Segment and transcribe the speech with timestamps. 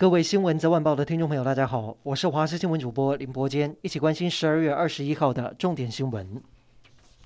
[0.00, 6.42] 各位新闻早晚报的听众朋友，大家好，我是华视新闻主播林伯坚，一起关心十二月二十一号的重点新闻。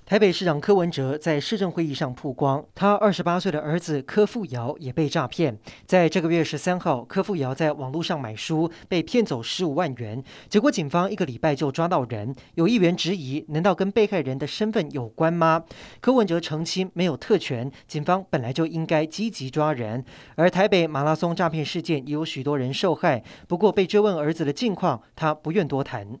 [0.05, 5.57] 台北市长柯文哲在市政会议上曝光，他二十八岁的儿子柯富尧也被诈骗。
[5.87, 12.35] 在这个月十三号，柯富尧在网络上买书被骗走十五万元，结果警方一个礼拜就抓到人。
[12.53, 15.63] 有议员质疑，难道跟被害人的身份有关吗？
[15.99, 20.05] 柯文哲澄清，没有特权，警方本来就应该积极抓人。
[20.35, 26.19] 而台北马拉松诈骗事件也有许多人受害，不过被追问儿子的近况，他不愿多谈。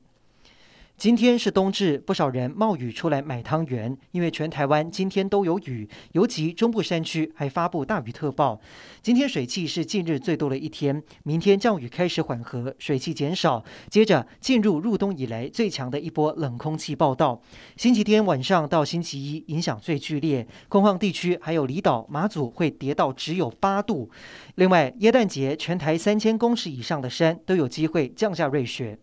[0.97, 8.59] 今天是冬至，不少人冒雨出来买汤圆，因为全台湾今天都有雨，尤其中部山区还发布大雨特报。
[9.01, 17.41] 今天水汽是近日最多的一天，明天降雨开始缓和，水汽减少，接着进入入冬以来最强的一波冷空气报道。
[17.75, 24.09] 星期天晚上到星期一影响最剧烈，空旷地区还有离岛马祖会跌到只有八度。
[24.55, 28.97] 另外，耶诞节全台三千公尺以上的山都有机会降下瑞雪。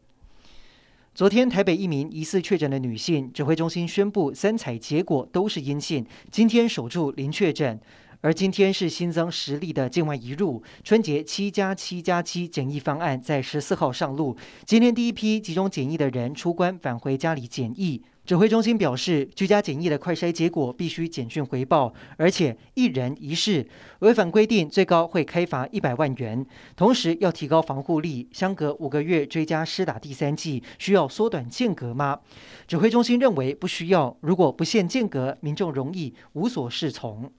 [1.15, 6.07] 昨天，台北一名疑似确诊的女性，指挥中心宣布三采结果都是阴性。
[6.31, 7.79] 今天守住零确诊，
[8.23, 10.63] 而今天是新增十例的境外移入。
[10.83, 18.01] 春节七加七加七检疫方案在十四号上路，今天第一批集中检疫的人出关返回家里检疫。
[18.25, 23.67] 指挥中心表示，居家检疫的快筛结果必须简讯回报，而且一人一室，
[23.99, 26.47] 违反规定最高会开罚一百万元。
[26.77, 32.21] 同时要提高防护力，相隔五个月追加施打第三剂，需要缩短间隔吗？
[32.69, 37.33] 指挥中心认为不需要，如果不限间隔，民众容易无所适从。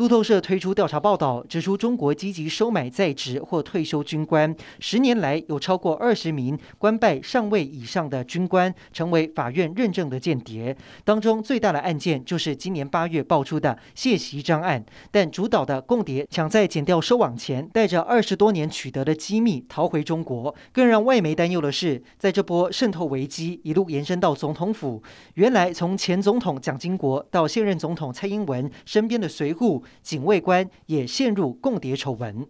[0.00, 4.56] 路透社推出调查报道，指出中国积极收买在职或退休军官。
[4.78, 10.74] 十年来，有超过二十名官拜上尉以上的军官成为法院认证的间谍。
[11.04, 14.82] 当中最大的案件就是今年八月爆出的谢锡章案。
[15.10, 20.54] 但主导的共谍抢在剪掉收网前，带着二十多年取得的机密逃回中国。
[20.72, 25.02] 更让外媒担忧的是，在这波渗透危机一路延伸到总统府，
[25.34, 29.82] 原来从前总统蒋经国到现任总统蔡英文身边的随扈。
[30.02, 32.46] 警卫官也陷入共谍丑闻。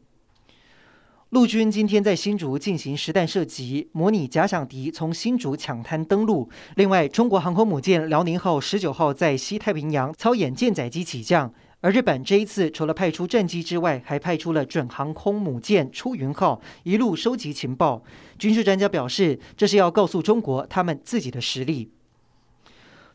[1.31, 6.51] 陆军今天在新竹进行实弹射击，模拟假想敌从新竹抢滩登陆。
[6.75, 11.55] 另外，中国航空母舰辽宁号十九号在西太平洋操演舰载机起降。
[11.83, 18.03] 而日本这一次除了派出战机之外，还派出了准航空母舰出云号，一路收集情报。
[18.37, 21.93] 军事专家表示，这是要告诉中国他们自己的实力。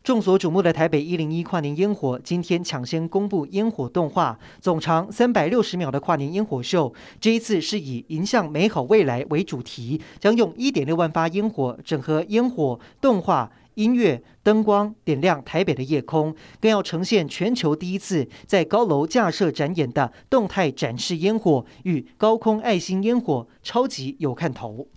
[0.05, 6.93] 众所瞩目的台北一零一跨年烟火，今天抢先公布烟火动画，总长三百六十秒的跨年烟火秀。
[7.19, 24.87] 这一次是以迎向美好未来为主题，将用一点六万发烟火整合烟火、动画、音乐、灯光，点亮台北的夜空，更要呈现全球第一次在高楼架设展演的动态展示烟火与高空爱心烟火，超级有看头。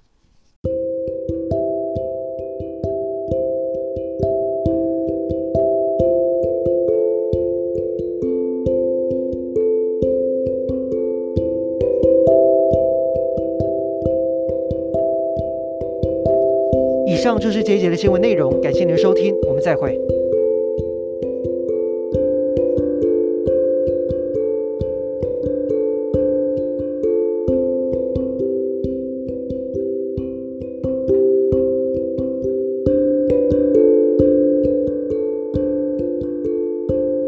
[17.09, 20.18] 以上就是这一节的新闻内容，感谢您的收听，我们再会。